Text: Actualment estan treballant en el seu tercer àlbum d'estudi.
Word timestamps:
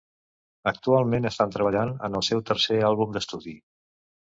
Actualment 0.71 1.29
estan 1.31 1.53
treballant 1.57 1.93
en 2.09 2.17
el 2.21 2.25
seu 2.31 2.43
tercer 2.51 2.81
àlbum 2.91 3.17
d'estudi. 3.21 3.57